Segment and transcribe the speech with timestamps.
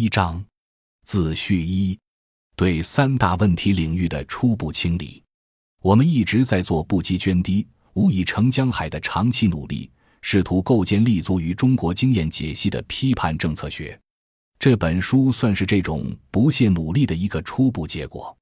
[0.00, 0.42] 一章，
[1.04, 1.98] 自序一，
[2.56, 5.22] 对三大问题领域的初步清理。
[5.82, 9.90] 我们一直在做不积涓滴、无以成江海的长期努力，
[10.22, 14.00] 试图构建立足于中国经验解析的批判政策学。
[14.58, 18.34] 这本书算是这种不懈努力的一个初步结果。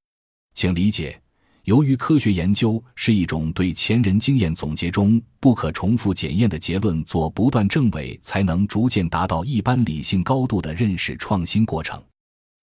[0.53, 1.21] 请理解。
[1.63, 12.01] 由于科学研究是一种对前人经验总结中不可重复检验的结论做不断证伪，才能逐渐达到一般理性高度的认识创新过程，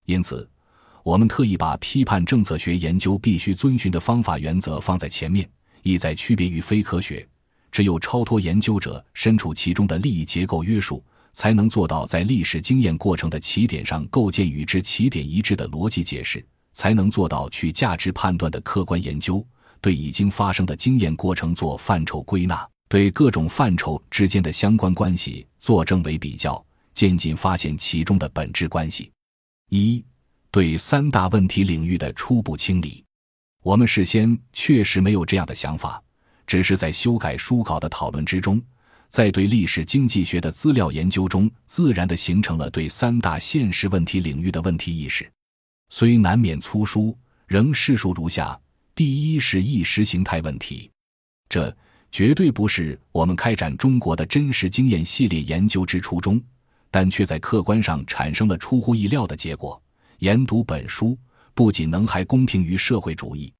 [0.06, 0.48] 因此，
[1.04, 5.48] 我们特意把批判政策学研究必须遵循的方法原则放在前面，
[5.82, 7.26] 意在区别于非科学。
[7.70, 11.04] 只有超脱研究者身处其中的利益结构约束，
[11.34, 16.44] 才能做到在历史经验过程的起点上构建与之起点一致的逻辑解释。
[16.76, 19.42] 才能做到去价值判断的客观研究，
[19.80, 26.62] 对已经发生的经验过程做范畴归纳，对各种范畴之间的相关关系做证伪比较，
[26.92, 29.10] 渐进发现其中的本质关系。
[29.70, 30.04] 一
[30.50, 33.02] 对三大问题领域的初步清理，
[33.62, 36.00] 我们事先确实没有这样的想法，
[36.46, 38.60] 只是在修改书稿的讨论之中，
[39.08, 45.26] 在对历史经济学的资料研究中，自然的形成了对三大现实问题领域的问题意识。
[45.88, 48.58] 虽难免粗疏，仍叙述如下：
[48.94, 50.90] 第一是意识形态问题，
[51.48, 51.74] 这
[52.10, 56.42] 绝对不是我们开展中国的真实经验系列研究之初衷，
[56.90, 59.80] 但却在客观上产生了出乎意料的结果。
[60.18, 61.16] 研读本书，
[61.54, 63.52] 不仅能还公平于社会主义，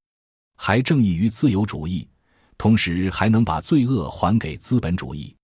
[0.57, 2.07] 还正义于自由主义，
[2.57, 5.35] 同时还能把罪恶还给资本主义。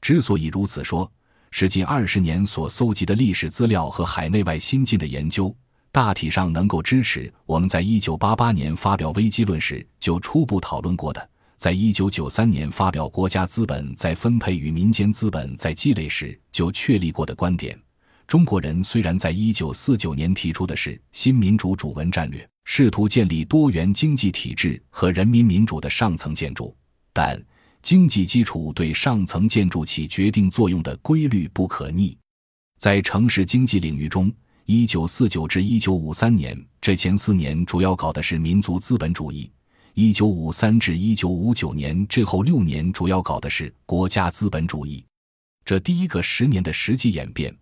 [0.00, 1.10] 之所以如此说，
[1.50, 5.54] 是近二十年所搜集的历史资料和海内外新进的研究。
[5.94, 17.80] 大体上能够支持我们在一九八八年发表危机论时就初步讨论过的，在一九九三年发表国家资本在分配与民间资本在积累时就确立过的观点：
[18.26, 26.76] 中国人虽然在一九四九年提出的是新民主主文战略，试图建立多元经济体制和人民民主的上层建筑，
[27.12, 27.40] 但
[27.82, 32.18] 经济基础对上层建筑起决定作用的规律不可逆，
[32.80, 34.28] 在城市经济领域中。
[34.66, 39.50] 一九四九至一九五三年这前四年，主要搞的是民族资本主义；
[39.92, 45.04] 一九五三至一九五九年这后六年，主要搞的是国家资本主义。
[45.66, 47.54] 这第一个十年的实际演变，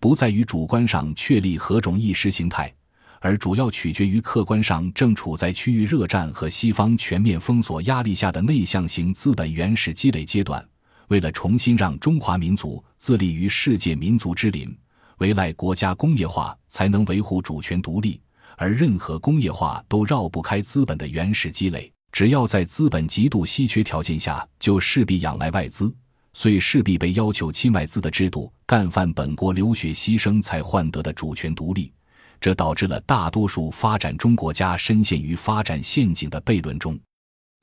[0.00, 2.74] 不在于主观上确立何种意识形态，
[3.20, 10.66] 而主要取决于客观上正处在区域热战和西方全面封锁压力下的内向型资本原始积累阶段。
[11.08, 14.74] 为了重新让中华民族自立于世界民族之林。
[15.18, 18.20] 唯赖国家工业化才能维护主权独立，
[18.56, 21.92] 而任何工业化都绕不开资本的原始积累。
[22.12, 25.94] 只要在资本极度稀缺条件下，就势必仰赖外资，
[26.32, 31.92] 所以势必被要求亲外资的制度，干犯本国流血牺牲才换得的主权独立。
[32.40, 36.98] 这导致了大多数发展中国家深陷于发展陷阱的悖论中。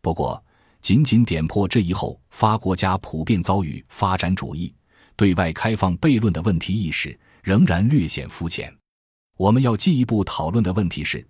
[0.01, 0.43] 不过，
[0.81, 4.73] 仅仅点破这一后发国家普遍遭遇发展主义
[5.15, 7.17] 对外开放悖论的问题意识。
[7.43, 8.73] 仍然略显肤浅。
[9.37, 11.23] 我们要进一步讨论的问题是：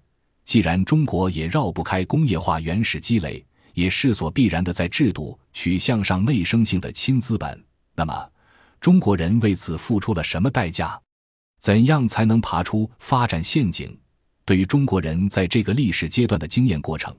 [0.45, 3.43] 既然中国也绕不开工业化原始积累，
[3.73, 7.61] 也势所必然的在制度取向上内生性的亲资本，
[7.95, 8.29] 那么
[8.79, 10.99] 中国人为此付出了什么代价？
[11.59, 13.97] 怎样才能爬出发展陷阱？
[14.45, 17.15] 对于中国人在这个历史阶段的经验过程，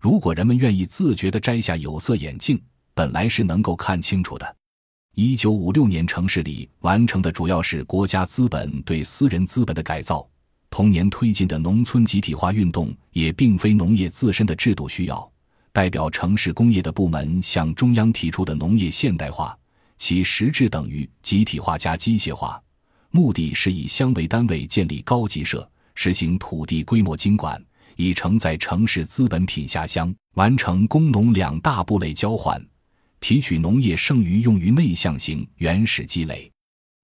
[0.00, 2.60] 如果人们愿意自觉地摘下有色眼镜，
[2.92, 4.56] 本来是能够看清楚的。
[5.16, 10.28] 一九五六年，城市里完成的主要是国家资本对私人资本的改造。
[10.70, 15.32] 同年推进的农村集体化运动，也并非农业自身的制度需要。
[15.72, 19.56] 代表城市工业的部门向中央提出的农业现代化，
[19.98, 22.60] 其实质等于集体化加机械化，
[23.12, 27.62] 目的是以乡为单位建立高级社，实行土地规模经管，
[27.94, 32.60] 以承载城市资本品下乡，完成工农两大部类交换。
[33.26, 36.52] 提取农业剩余用于内向型原始积累，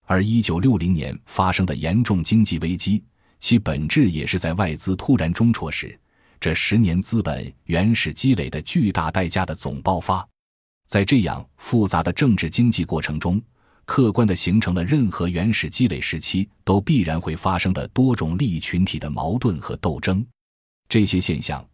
[0.04, 3.02] 而一九六零年发生的严重经济危机，
[3.38, 5.98] 其本质也是在外资突然中辍时，
[6.38, 10.28] 这十年资本原始积累的巨大代价的总爆发。
[10.86, 13.40] 在这样复杂的政治经济过程中，
[13.86, 20.22] 客观的形成了任何原始积累时期都必然会发生的多种利益群体的矛盾和斗争。
[20.86, 21.66] 这些现象。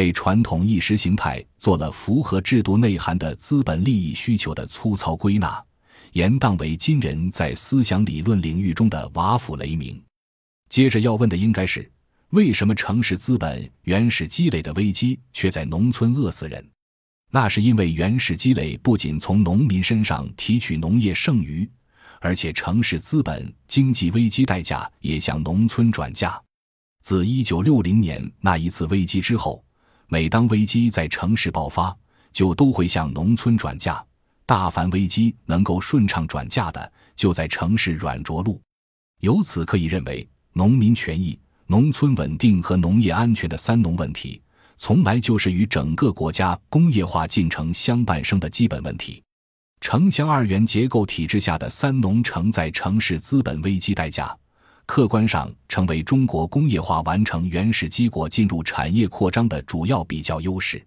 [0.00, 5.62] 被传统意识形态做了符合制度内涵的资本利益需求的粗糙归纳，
[6.12, 10.02] 严当为今人在思想理论领域中的瓦釜雷鸣。
[10.70, 11.86] 接着要问的应该是：
[12.30, 16.66] 为什么城市资本原始积累的危机却在农村饿死人？
[17.30, 21.70] 那是因为原始积累不仅从农民身上提取农业剩余，
[22.22, 26.40] 而且城市资本经济危机代价也向农村转嫁。
[27.02, 29.62] 自一九六零年那一次危机之后，
[30.12, 31.96] 每当危机在城市爆发，
[32.32, 34.04] 就都会向农村转嫁。
[34.44, 38.60] 大凡危机能够顺畅转嫁的，就在城市软着陆。
[39.20, 44.42] 由此可以认为，农民权益、农村稳定和农业安全的“三农”问题，
[44.76, 49.22] 从来就是与整个国家工业化进程相伴生的基本问题。
[49.80, 54.36] 城乡二元结构体制下的“三农”承载城市资本危机代价。
[54.90, 60.84] 客观上成为中国工业化完成原始积国进入产业扩张的主要比较优势。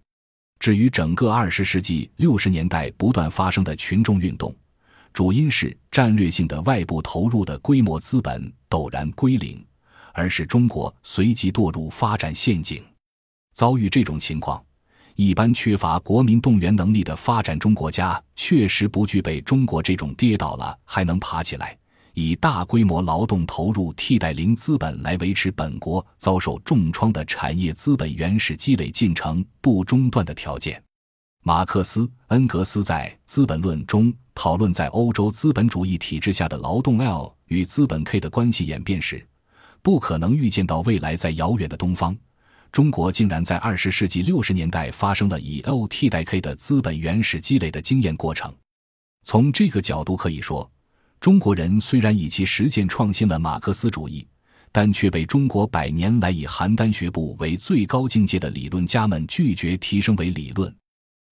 [0.58, 4.54] 至于整个二十世纪六十年代不断发生的群众运动，
[5.14, 9.64] 主因是战略性的外部投入的规模资本陡然归零，
[10.12, 12.84] 而使中国随即堕入发展陷阱。
[13.54, 14.62] 遭遇这种情况，
[15.14, 21.74] 一般缺乏国民动员能力的发展中国家确实不具备中国这种跌倒了还能爬起来。
[22.14, 30.80] 以大规模劳动投入替代零资本来维持本国遭受重创的产业资本原始积累进程不中断的条件。
[31.42, 39.26] 马克思、恩格斯在《资本论》中讨论，在欧洲资本主义体制下的劳动 L 与资本 K 的关系演变时，
[39.82, 42.16] 不可能预见到未来在遥远的东方，
[42.70, 48.54] 中国竟然在二十世纪六十年代发生了以 L 替代 K 的资本原始积累的经验过程。
[49.24, 50.70] 从这个角度可以说。
[51.24, 54.28] 中国人虽然以其实践创新了马克思主义，
[54.70, 60.70] 但却被中国百年来以邯郸学步为最高境界的理论家们拒绝提升为理论。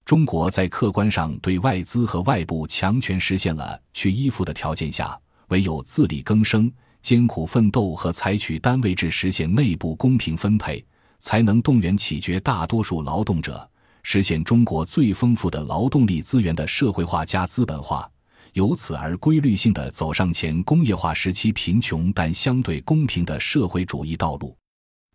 [0.06, 5.14] 中国在客观上对外资和外部强权实现了去依附的条件下，
[5.48, 6.72] 唯有自力更生、
[7.02, 10.82] 艰苦奋斗和采取单位制实现内部公平分配，
[11.18, 13.68] 才能动员起绝大多数劳动者，
[14.04, 18.10] 实现中国最丰富的劳动力资源的社会化加资本化。
[18.52, 24.56] 由此而规律性的走上前工业化时期贫穷但相对公平的社会主义道路。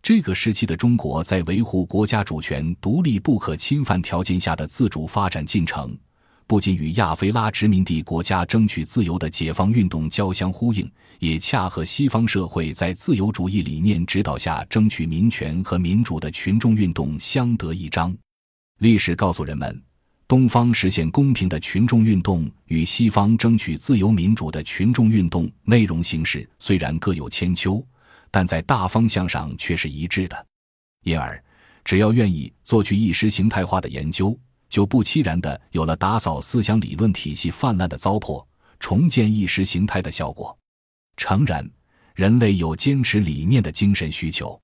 [0.02, 5.96] 这个时期的中国在维护国家主权独立不可侵犯条件下的自主发展进程，
[6.46, 18.16] 不仅与亚非拉殖民地国家争取自由的解放运动交相呼应，也恰和西方社会在自由主义理念指导下争取民权和民主的群众运动相得益彰。
[18.78, 19.87] 历史告诉人们。
[20.28, 27.82] 东方实现公平的群众运动与西方争取自由民主的群众运动内容形式虽然各有千秋，
[28.30, 30.46] 但在大方向上却是一致的。
[31.02, 31.42] 因而，
[31.82, 34.38] 只要愿意做去意识形态化的研究，
[34.68, 38.44] 就不期然的有了打扫思想理论体系泛滥的糟粕、
[38.78, 40.54] 重建意识形态的效果。
[41.16, 41.66] 诚然，
[42.14, 44.60] 人类有坚持理念的精神需求。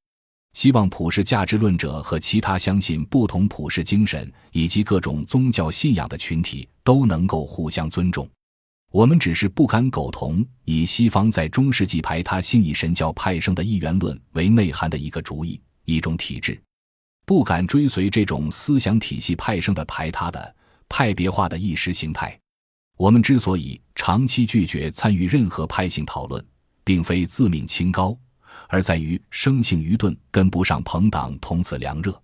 [0.55, 8.29] 希望普世价值论者和其他相信不同普世精神以及各种宗教信仰的群体都能够互相尊重。
[8.93, 16.63] 我们只是不敢苟同以西方在中世纪排他信以神教派生的一元论为内涵的一个主义、一种体制，
[17.27, 20.55] 不敢追随这种思想体系派生的排他的
[20.89, 22.39] 派别化的意识形态。
[22.97, 26.47] 我们之所以长期拒绝参与任何派性讨论，
[26.85, 28.17] 并非自命清高。
[28.75, 32.21] 而在于生性愚钝，跟不上朋党同此凉热。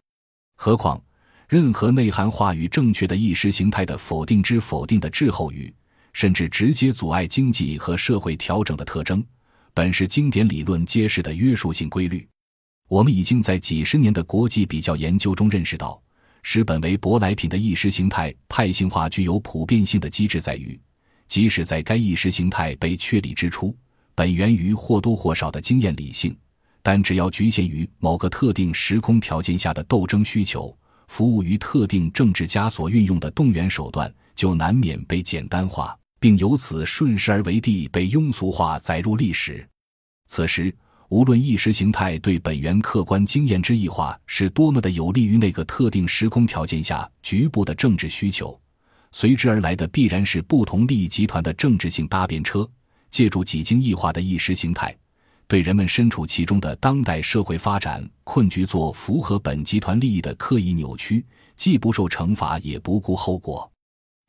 [0.56, 1.00] 何况，
[1.49, 5.73] 任何内涵话语正确的意识形态的否定之否定的滞后语，
[6.12, 9.25] 甚至直接阻碍经济和社会调整的特征，
[9.73, 12.26] 本是经典理论揭示的约束性规律。
[12.88, 16.02] 我们已经在几十年的国际比较研究中认识到，
[16.42, 20.76] 使本为舶来品的意识形态派性化具有普遍性的机制在于，
[21.28, 23.73] 即使在该意识形态被确立之初。
[24.20, 26.36] 本源于或多或少的经验理性，
[26.82, 30.76] 但只要局限于某个特定时空条件下的斗争需求，
[31.08, 39.66] 服务于特定政治家所运用的动员手段，就难免被简单化，并由此顺势而为地被庸俗化载入历史。
[40.26, 40.70] 此时，
[41.08, 48.60] 无论意识形态对本源客观经验之异化是多么的有利于那个特定时空条件下局部的政治需求，
[49.12, 52.70] 随之而来的必然是不同利益集团的政治性搭便车。
[53.11, 54.97] 借助几经异化的意识形态，
[55.47, 61.25] 对人们身处其中的当代社会发展困局做符合本集团利益的刻意扭曲，
[61.57, 63.71] 既不受惩罚，也不顾后果。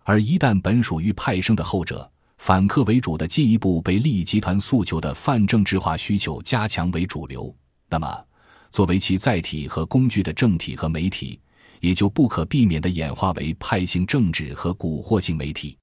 [0.04, 7.56] 而一旦本属于派生的后者，反客为主的进一步被利益集团诉求的泛政治化需求加强为主流，
[7.88, 8.26] 那么
[8.72, 11.40] 作为其载体和工具的政体和媒体，
[11.82, 15.78] 也就不可避免地演化为派性政治和蛊惑性媒体。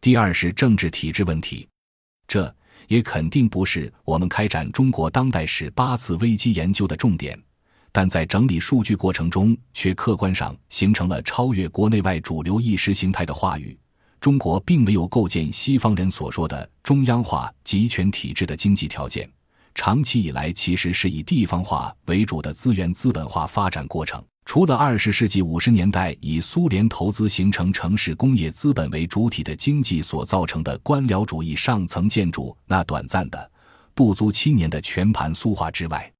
[0.00, 1.68] 第二是政治体制问题。
[2.26, 2.54] 这
[2.88, 7.40] 也肯定不是我们开展中国当代史八次危机研究的重点，
[7.90, 13.78] 但在整理数据过程中，却客观上形成了超越国内外主流意识形态的话语。
[14.20, 19.28] 中国并没有构建西方人所说的中央化集权体制的经济条件，
[19.74, 24.22] 长期以来其实是以地方化为主的资源资本化发展过程。
[24.44, 33.50] 除了二十世纪五十年代以苏联投资形成城市工业资本为主体的经济所造成的官僚主义上层建筑那短暂的
[33.94, 36.12] 不足七年的全盘苏化之外，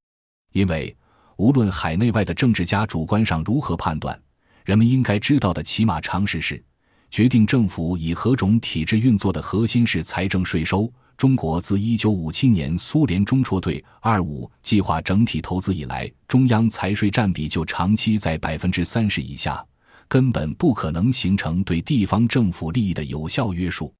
[0.52, 0.96] 因为
[1.36, 4.18] 无论海内外的政治家主观上如何判断，
[4.64, 6.62] 人们应该知道的起码常识是。
[7.10, 10.90] 决定政府以何种体制运作的核心是财政税收。
[11.16, 19.64] 中国自一九五七年苏联中辍对“二五”计划整体投资以来，中央财税占比就长期在百分之三十以下，
[20.08, 23.94] 根本不可能形成对地方政府利益的有效约束。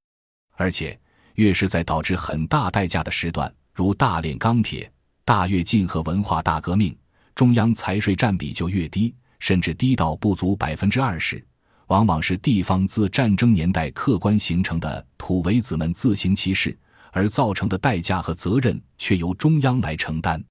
[0.57, 0.99] 而且，
[1.35, 4.91] 越是在导致很大代价的时段，如大炼钢铁、
[5.25, 6.97] 大跃进和文化大革命，
[7.35, 11.45] 中央财税占比就越低，甚至低到不足百分之二十。
[11.89, 16.77] 往往是地方自战争年代客观形成的土围子们自行其事，
[17.13, 20.43] 而造成的代价和责任却由中央来承担。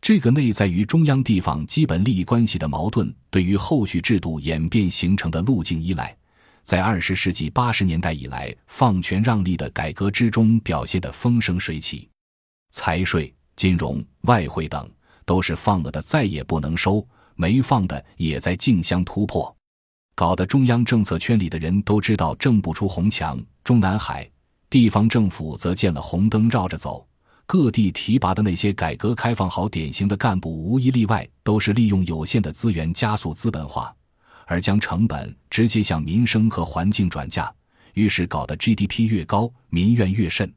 [0.00, 6.16] 这个内在于中央地方基本利益关系的矛盾，对于后续制度演变形成的路径依赖，
[6.62, 12.08] 在二十世纪八十年代以来放权让利的改革之中表现得风生水起。
[12.70, 14.88] 财税、金融、外汇等
[15.24, 19.54] 都是放了的再也不能收，没放的也在竞相突破。
[20.14, 24.28] 搞得中央政策圈里的人都知道挣不出红墙，中南海
[24.70, 27.06] 地方政府则见了红灯绕着走。
[27.46, 33.94] 各地提拔的那些改革开放好典型的干部，无一例外都是利用有限的资源加速资本化，
[34.44, 37.50] 而将成本直接向民生和环境转嫁，
[37.94, 40.52] 于是搞得 GDP 越高，民怨越甚。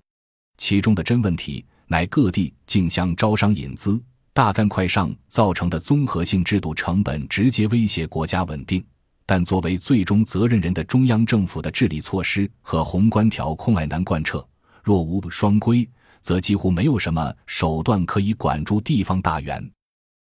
[0.58, 3.98] 其中的真问题乃各地竞相招商引资、
[4.34, 8.84] 大干快上造成的综合性制度成本直接威胁国家稳定。
[9.32, 14.46] 但作为最终责任人的中央政府的治理措施和宏观调控爱难贯彻，
[14.84, 19.72] 若无双规，则几乎没有什么手段可以管住地方大员。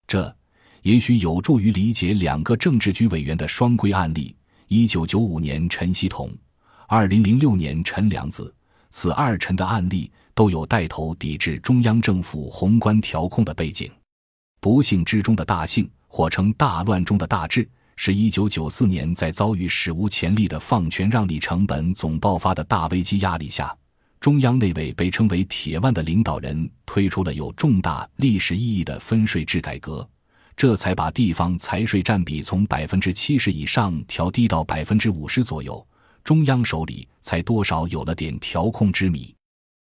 [0.08, 0.36] 这
[0.82, 4.36] 也许有助于理解两个政治局委员的双规案例：
[4.68, 6.30] 一九九五年陈锡同，
[6.86, 8.54] 二零零六年陈良子。
[8.90, 13.90] 此二陈的案例都有带头抵制中央政府宏观调控的背景。
[14.60, 17.66] 不幸之中的大幸，或称大乱中的大治。
[18.00, 23.76] 是一九九四年，在遭遇史无前例的放权让利成本总爆发的大危机压力下，
[24.20, 30.08] 中央那位被称为“铁腕”的领导人推出了有重大历史意义的分税制改革，
[30.56, 35.86] 这才把地方财税占比从百分之七十以上调低到百分之五十左右，
[36.24, 39.34] 中央手里才多少有了点调控之米。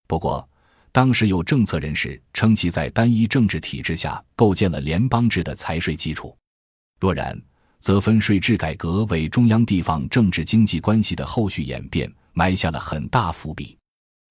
[0.05, 0.47] 不过，
[0.91, 6.37] 当时有政策人士称其在单一政治体制下构建了联邦制的财税基础，
[6.99, 7.41] 若然。
[7.81, 13.77] 则分税制改革为中央地方政治经济关系的后续演变埋下了很大伏笔。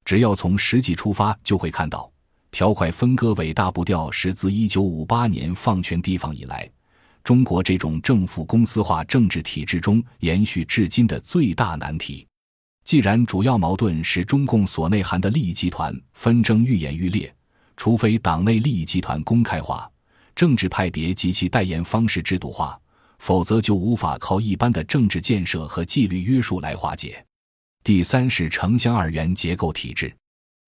[0.04, 2.10] 只要从实际出发，就会看到
[2.50, 6.68] 条块分割伟大步调是自一九五八年放权地方以来，
[7.22, 12.26] 中国这种政府公司化政治体制中延续至今的最大难题。
[12.84, 17.32] 既然主要矛盾是中共所内涵的利益集团纷争愈演愈烈，
[17.76, 19.88] 除非党内利益集团公开化，
[20.34, 22.80] 政治派别及其代言方式制度化。
[23.20, 27.22] 否则就无法靠一般的政治建设和纪律约束来化解。
[27.84, 30.10] 第三是城乡二元结构体制，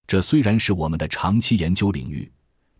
[0.07, 2.31] 这虽然是我们的长期研究领域，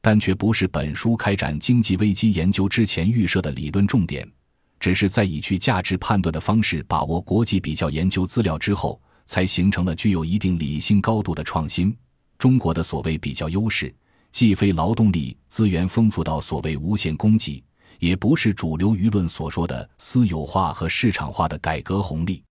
[0.03, 4.31] 但却不是本书开展经济危机研究之前预设的理论重点，
[4.79, 11.97] 只是在以去价值判断的方式把握国际比较研究资料之后，才形成了具有一定理性高度的创新。
[12.37, 13.93] 中国的所谓比较优势，
[14.33, 17.65] 既非劳动力资源丰富到所谓无限供给。
[18.03, 22.43] 也不是主流舆论所说的私有化和市场化的改革红利，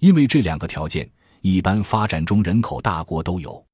[0.00, 1.08] 因为这两个条件
[1.40, 3.64] 一般发展中人口大国都有。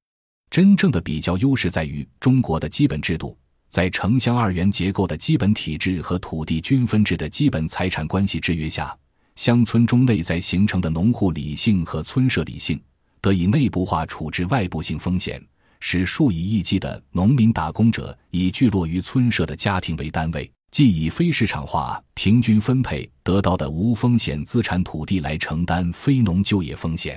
[0.51, 3.35] 真正的比较优势在于中国的基本制度，
[3.71, 8.95] 在城乡二元结构的基本体制和土地均分制的基本财产关系制约下，
[9.35, 12.79] 乡村中内在形成的农户理性和村社理性
[13.23, 15.43] 得以内部化处置外部性风险，
[15.81, 20.51] 使数以亿计的农民打工者以聚落于村社的家庭为单位。
[20.75, 27.17] 即以非市场化、平均分配得到的无风险资产土地来承担非农就业风险，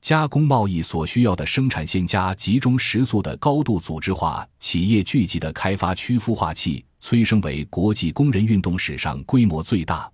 [0.00, 10.10] 加工贸易所需要的生产线加集中食宿的高度组织化企业聚集的开发区孵化器，催生为国际工人运动史上规模最大、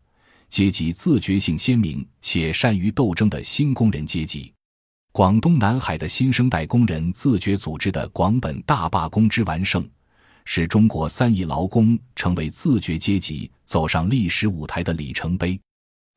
[0.48, 4.52] 阶级自觉性鲜明且善于斗争的新工人阶级。
[5.12, 9.88] 广东南海的新生代工人自觉组织的广本大罢工之完胜。
[10.44, 15.58] 使中国三亿劳工成为自觉阶级走上历史舞台的里程碑。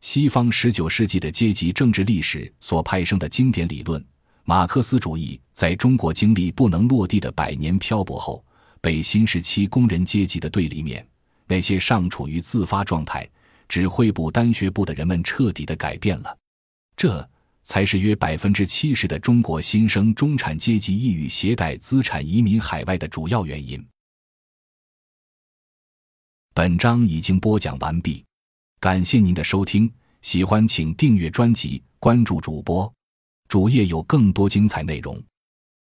[0.01, 4.03] 西方十九世纪的阶级政治历史所派生的经典理论——
[4.45, 8.45] 马克思主义，在中国经历不能落地的百年漂泊后，
[8.79, 11.05] 被新时期工人阶级的对立面、
[11.47, 13.27] 那些尚处于自发状态、
[13.67, 16.37] 只会部单学部的人们彻底的改变了。
[16.95, 17.27] 这
[17.63, 23.83] 才是约百分之七十的中国新生中产阶级意欲携带资产移民海外的主要原因。
[26.57, 28.25] 本章已经播讲完毕，
[28.79, 29.87] 感谢您的收听，
[30.23, 32.91] 喜欢请订阅专辑，关注主播，
[33.47, 35.23] 主页有更多精彩内容。